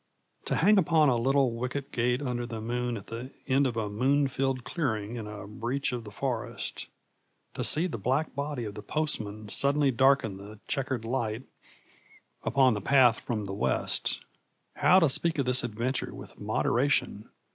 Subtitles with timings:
[0.45, 3.87] To hang upon a little wicket gate under the moon at the end of a
[3.87, 6.87] moon filled clearing in a breach of the forest,
[7.53, 11.43] to see the black body of the postman suddenly darken the checkered light
[12.41, 14.21] upon the path from the west,
[14.77, 17.29] how to speak of this adventure with moderation!